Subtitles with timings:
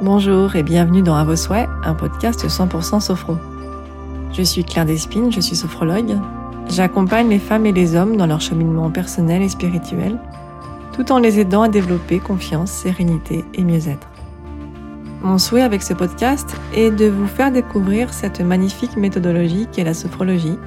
[0.00, 3.36] Bonjour et bienvenue dans À vos souhaits, un podcast 100% sophro.
[4.32, 6.16] Je suis Claire Despines, je suis sophrologue.
[6.68, 10.16] J'accompagne les femmes et les hommes dans leur cheminement personnel et spirituel,
[10.92, 14.06] tout en les aidant à développer confiance, sérénité et mieux-être.
[15.20, 19.94] Mon souhait avec ce podcast est de vous faire découvrir cette magnifique méthodologie qu'est la
[19.94, 20.58] sophrologie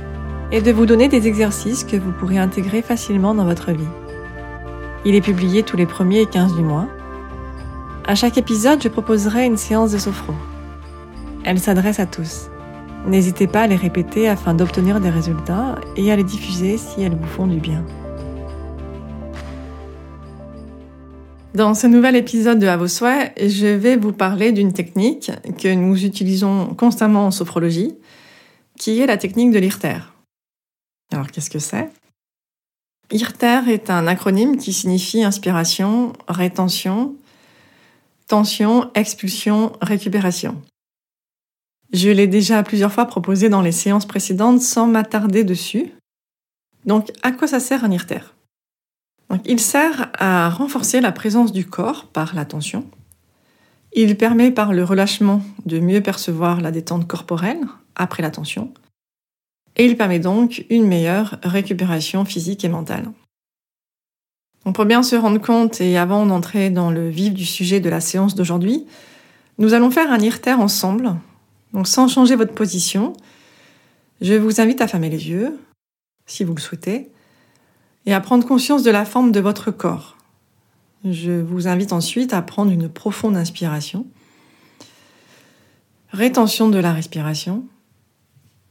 [0.51, 3.87] et de vous donner des exercices que vous pourrez intégrer facilement dans votre vie.
[5.05, 6.87] Il est publié tous les premiers et 15 du mois
[8.05, 10.33] à chaque épisode, je proposerai une séance de sophro.
[11.43, 12.49] Elle s'adresse à tous.
[13.07, 17.15] N'hésitez pas à les répéter afin d'obtenir des résultats et à les diffuser si elles
[17.15, 17.83] vous font du bien.
[21.53, 25.73] Dans ce nouvel épisode de À vos souhaits, je vais vous parler d'une technique que
[25.73, 27.95] nous utilisons constamment en sophrologie,
[28.79, 29.97] qui est la technique de l'IRTER.
[31.11, 31.89] Alors qu'est-ce que c'est?
[33.11, 37.15] IRTER est un acronyme qui signifie inspiration, rétention,
[38.31, 40.61] tension, expulsion, récupération.
[41.91, 45.91] Je l'ai déjà plusieurs fois proposé dans les séances précédentes sans m'attarder dessus.
[46.85, 48.21] Donc, à quoi ça sert un IRTER?
[49.43, 52.85] Il sert à renforcer la présence du corps par la tension.
[53.91, 57.59] Il permet par le relâchement de mieux percevoir la détente corporelle
[57.95, 58.73] après la tension.
[59.75, 63.11] Et il permet donc une meilleure récupération physique et mentale.
[64.71, 67.89] On pour bien se rendre compte, et avant d'entrer dans le vif du sujet de
[67.89, 68.85] la séance d'aujourd'hui,
[69.57, 71.13] nous allons faire un IRTER ensemble.
[71.73, 73.11] Donc sans changer votre position,
[74.21, 75.59] je vous invite à fermer les yeux,
[76.25, 77.11] si vous le souhaitez,
[78.05, 80.15] et à prendre conscience de la forme de votre corps.
[81.03, 84.05] Je vous invite ensuite à prendre une profonde inspiration,
[86.11, 87.65] rétention de la respiration,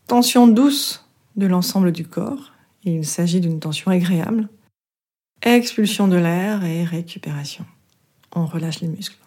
[0.06, 1.05] tension douce
[1.37, 2.55] de l'ensemble du corps.
[2.84, 4.48] Il s'agit d'une tension agréable
[5.43, 7.65] expulsion de l'air et récupération.
[8.35, 9.19] On relâche les muscles.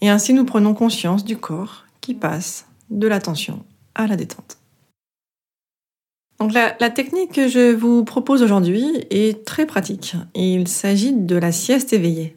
[0.00, 4.58] Et ainsi nous prenons conscience du corps qui passe de la tension à la détente.
[6.38, 10.14] Donc la, technique que je vous propose aujourd'hui est très pratique.
[10.34, 12.36] Il s'agit de la sieste éveillée.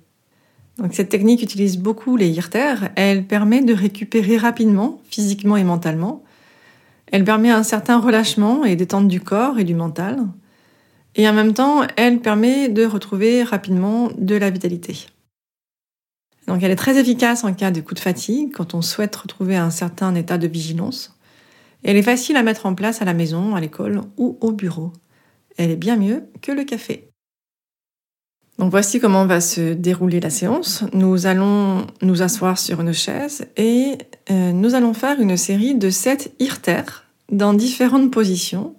[0.77, 2.75] Donc cette technique utilise beaucoup les hirter.
[2.95, 6.23] Elle permet de récupérer rapidement, physiquement et mentalement.
[7.11, 10.19] Elle permet un certain relâchement et détente du corps et du mental.
[11.17, 15.07] Et en même temps, elle permet de retrouver rapidement de la vitalité.
[16.47, 19.57] Donc elle est très efficace en cas de coup de fatigue, quand on souhaite retrouver
[19.57, 21.13] un certain état de vigilance.
[21.83, 24.93] elle est facile à mettre en place à la maison, à l'école ou au bureau.
[25.57, 27.09] Elle est bien mieux que le café.
[28.59, 30.83] Donc voici comment va se dérouler la séance.
[30.93, 33.97] Nous allons nous asseoir sur une chaise et
[34.31, 38.75] euh, nous allons faire une série de 7 irtères dans différentes positions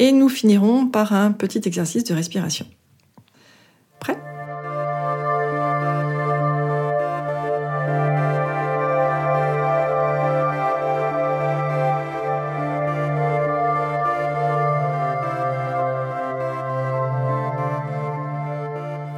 [0.00, 2.66] et nous finirons par un petit exercice de respiration.
[4.00, 4.18] Prêt?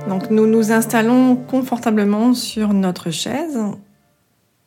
[0.08, 3.56] Donc nous nous installons confortablement sur notre chaise.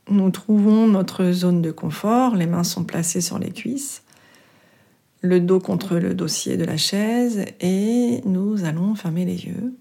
[0.09, 4.05] Nous trouvons notre zone de confort, les mains sont placées sur les cuisses
[5.25, 9.75] le dos contre le dossier de la chaise et nous allons fermer les yeux.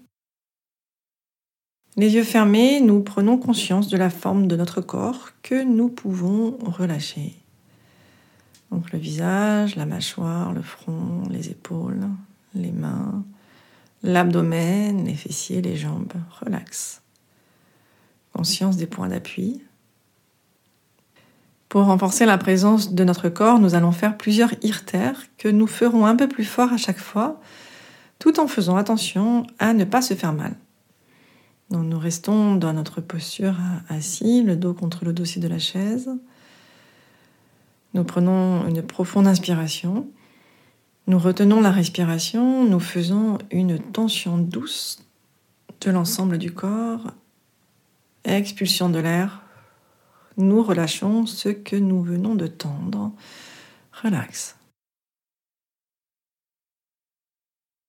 [1.97, 6.57] Les yeux fermés, nous prenons conscience de la forme de notre corps que nous pouvons
[6.61, 7.35] relâcher.
[8.71, 12.09] Donc le visage, la mâchoire, le front, les épaules,
[12.53, 13.23] les mains,
[14.03, 16.13] l'abdomen, les fessiers, les jambes.
[16.41, 17.01] Relax.
[18.33, 19.61] Conscience des points d'appui.
[21.75, 26.05] Pour renforcer la présence de notre corps, nous allons faire plusieurs irtères que nous ferons
[26.05, 27.41] un peu plus fort à chaque fois,
[28.17, 30.55] tout en faisant attention à ne pas se faire mal.
[31.71, 33.57] Nous restons dans notre posture
[33.89, 36.09] assis, le dos contre le dossier de la chaise.
[37.93, 40.07] Nous prenons une profonde inspiration.
[41.07, 44.99] Nous retenons la respiration, nous faisons une tension douce
[45.81, 47.11] de l'ensemble du corps.
[48.23, 49.44] Expulsion de l'air
[50.37, 53.11] nous relâchons ce que nous venons de tendre.
[54.03, 54.57] Relax.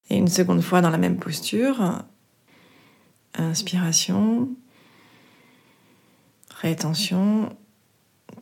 [0.09, 2.03] Et une seconde fois dans la même posture.
[3.35, 4.49] Inspiration.
[6.61, 7.55] Rétention.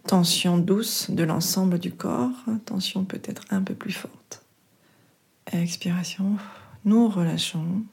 [0.07, 2.45] Tension douce de l'ensemble du corps.
[2.65, 4.43] Tension peut-être un peu plus forte.
[5.51, 6.37] Expiration.
[6.85, 7.83] Nous relâchons.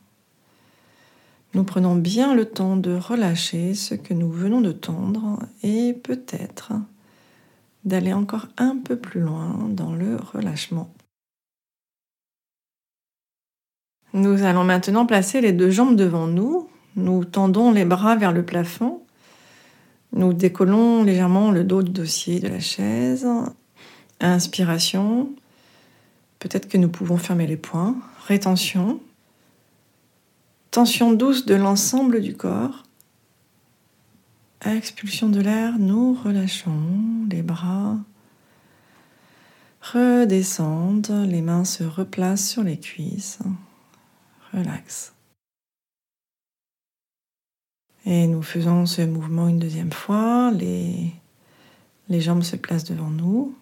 [1.54, 6.72] Nous prenons bien le temps de relâcher ce que nous venons de tendre et peut-être
[7.84, 10.92] d'aller encore un peu plus loin dans le relâchement.
[14.14, 16.68] Nous allons maintenant placer les deux jambes devant nous.
[16.96, 19.02] Nous tendons les bras vers le plafond.
[20.12, 23.26] Nous décollons légèrement le dos du dossier de la chaise.
[24.20, 25.30] Inspiration.
[26.38, 27.96] Peut-être que nous pouvons fermer les poings.
[28.26, 29.00] Rétention.
[30.72, 32.84] Tension douce de l'ensemble du corps.
[34.64, 37.98] Expulsion de l'air, nous relâchons les bras.
[39.82, 43.40] Redescendent, les mains se replacent sur les cuisses.
[44.54, 45.12] Relax.
[48.06, 50.52] Et nous faisons ce mouvement une deuxième fois.
[50.52, 51.12] Les,
[52.08, 53.54] les jambes se placent devant nous.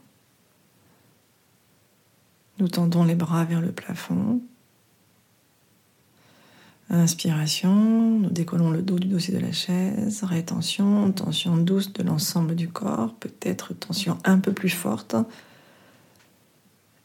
[2.60, 4.40] Nous tendons les bras vers le plafond.
[6.92, 7.72] Inspiration,
[8.18, 10.24] nous décollons le dos du dossier de la chaise.
[10.24, 15.14] Rétention, tension douce de l'ensemble du corps, peut-être tension un peu plus forte.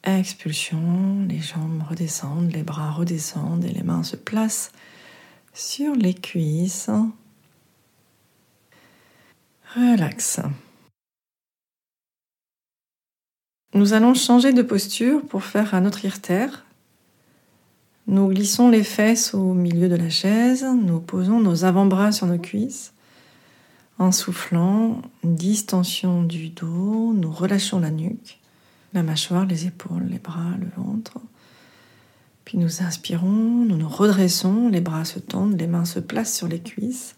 [0.04, 4.72] Expulsion, les jambes redescendent, les bras redescendent et les mains se placent
[5.54, 6.90] sur les cuisses.
[9.76, 10.40] Relax.
[13.76, 16.48] Nous allons changer de posture pour faire un autre irter.
[18.08, 22.38] Nous glissons les fesses au milieu de la chaise, nous posons nos avant-bras sur nos
[22.38, 22.94] cuisses.
[23.98, 28.40] En soufflant, distension du dos, nous relâchons la nuque,
[28.94, 31.18] la mâchoire, les épaules, les bras, le ventre.
[32.44, 36.48] Puis nous inspirons, nous nous redressons, les bras se tendent, les mains se placent sur
[36.48, 37.16] les cuisses.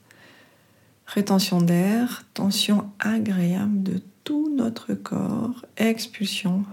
[1.06, 6.64] Rétention d'air, tension agréable de tout notre corps, expulsion.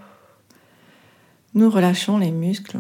[1.55, 2.79] Nous relâchons les muscles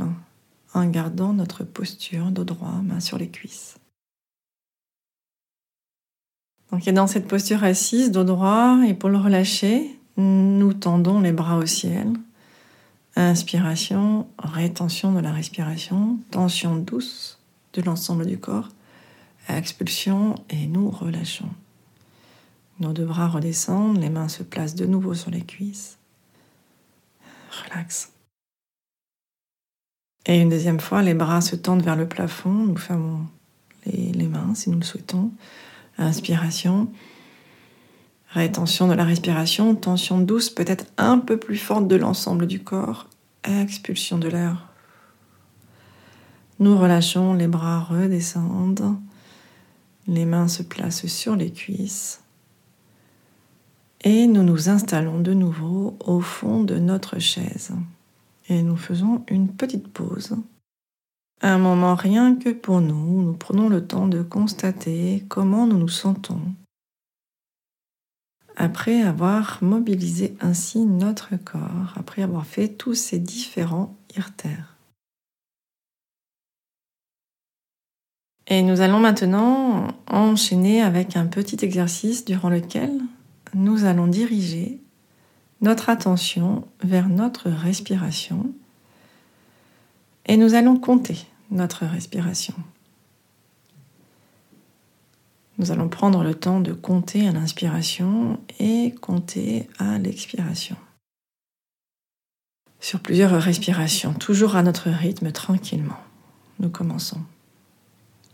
[0.75, 3.77] en gardant notre posture dos droit, main sur les cuisses.
[6.71, 11.33] Donc, et dans cette posture assise, dos droit, et pour le relâcher, nous tendons les
[11.33, 12.13] bras au ciel.
[13.17, 17.39] Inspiration, rétention de la respiration, tension douce
[17.75, 18.69] de l'ensemble du corps
[19.49, 21.51] expulsion et nous relâchons.
[22.81, 25.99] Nos deux bras redescendent, les mains se placent de nouveau sur les cuisses.
[27.65, 28.14] Relax.
[30.27, 32.53] Et une deuxième fois, les bras se tendent vers le plafond.
[32.53, 33.27] Nous fermons
[33.87, 35.31] les, mains si nous le souhaitons.
[35.99, 36.89] Inspiration.
[38.31, 39.75] Rétention de la respiration.
[39.75, 43.09] Tension douce, peut-être un peu plus forte de l'ensemble du corps.
[43.45, 44.69] Expulsion de l'air.
[46.59, 48.97] Nous relâchons, les bras redescendent.
[50.07, 52.21] Les mains se placent sur les cuisses.
[54.03, 57.73] Et nous nous installons de nouveau au fond de notre chaise.
[58.49, 60.37] Et nous faisons une petite pause.
[61.41, 65.89] Un moment rien que pour nous, nous prenons le temps de constater comment nous nous
[65.89, 66.41] sentons
[68.57, 74.77] après avoir mobilisé ainsi notre corps, après avoir fait tous ces différents irtères.
[78.47, 82.93] Et nous allons maintenant enchaîner avec un petit exercice durant lequel
[83.55, 84.84] nous allons diriger
[85.65, 88.53] notre attention vers notre respiration
[90.27, 91.17] et nous allons compter
[91.51, 92.55] notre respiration.
[95.57, 100.77] Nous allons prendre le temps de compter à l'inspiration et compter à l'expiration.
[102.79, 106.01] Sur plusieurs respirations, toujours à notre rythme, tranquillement.
[106.61, 107.21] Nous commençons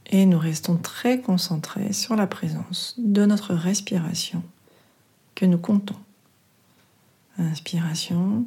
[0.07, 4.43] et nous restons très concentrés sur la présence de notre respiration
[5.37, 5.95] que nous comptons.
[7.41, 8.47] Inspiration,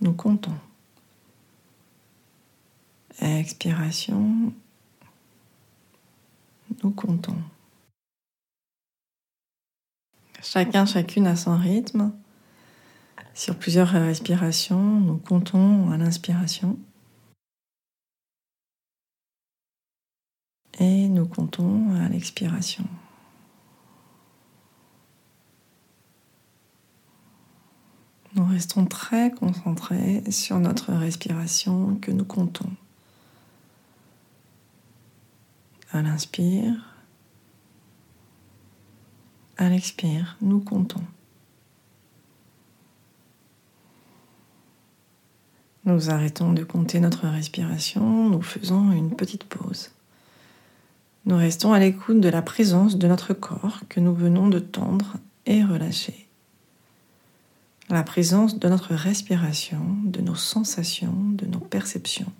[0.00, 0.58] nous comptons.
[3.20, 4.52] Expiration,
[6.82, 7.38] nous comptons.
[10.42, 12.12] Chacun, chacune a son rythme.
[13.32, 16.78] Sur plusieurs respirations, nous comptons à l'inspiration.
[20.78, 22.84] et nous comptons à l'expiration.
[28.36, 32.70] Nous restons très concentrés sur notre respiration que nous comptons.
[35.90, 36.74] À l'inspire,
[39.56, 41.00] à l'expire, nous comptons.
[45.86, 49.92] Nous arrêtons de compter notre respiration, nous faisons une petite pause.
[51.24, 55.16] Nous restons à l'écoute de la présence de notre corps que nous venons de tendre
[55.46, 56.25] et relâcher.
[57.88, 62.32] La présence de notre respiration, de nos sensations, de nos perceptions.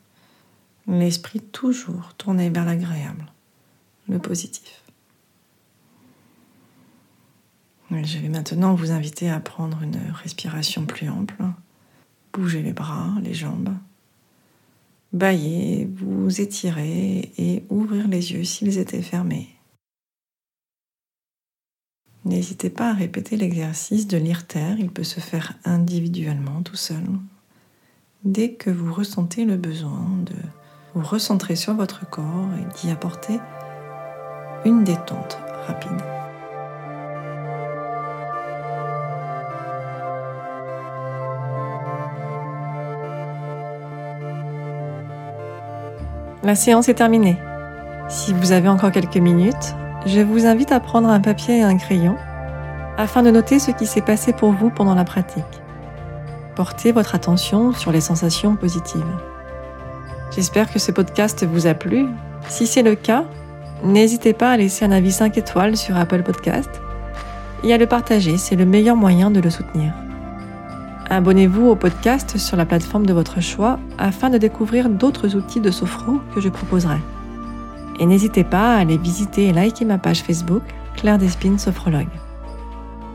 [0.89, 3.27] L'esprit toujours tourné vers l'agréable,
[4.09, 4.83] le positif.
[7.91, 11.43] Je vais maintenant vous inviter à prendre une respiration plus ample.
[12.33, 13.71] Bouger les bras, les jambes
[15.17, 19.56] bailler, vous étirer et ouvrir les yeux s'ils étaient fermés.
[22.27, 27.05] N'hésitez pas à répéter l'exercice de lire terre, il peut se faire individuellement tout seul.
[28.25, 30.35] Dès que vous ressentez le besoin de
[30.95, 33.39] vous recentrer sur votre corps et d'y apporter
[34.65, 36.03] une détente rapide.
[46.43, 47.37] La séance est terminée.
[48.09, 51.77] Si vous avez encore quelques minutes, je vous invite à prendre un papier et un
[51.77, 52.17] crayon
[52.97, 55.45] afin de noter ce qui s'est passé pour vous pendant la pratique.
[56.55, 59.03] Portez votre attention sur les sensations positives.
[60.35, 62.07] J'espère que ce podcast vous a plu.
[62.49, 63.25] Si c'est le cas,
[63.83, 66.71] n'hésitez pas à laisser un avis 5 étoiles sur Apple Podcast
[67.65, 69.93] et à le partager, c'est le meilleur moyen de le soutenir.
[71.11, 75.71] Abonnez-vous au podcast sur la plateforme de votre choix afin de découvrir d'autres outils de
[75.71, 76.99] sophro que je proposerai.
[77.99, 80.63] Et n'hésitez pas à aller visiter et liker ma page Facebook
[80.97, 82.09] Claire Despines Sophrologue.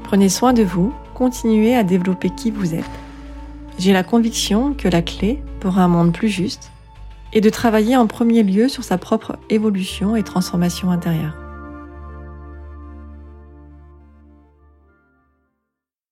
[0.03, 2.85] Prenez soin de vous, continuez à développer qui vous êtes.
[3.77, 6.71] J'ai la conviction que la clé pour un monde plus juste
[7.33, 11.40] est de travailler en premier lieu sur sa propre évolution et transformation intérieure.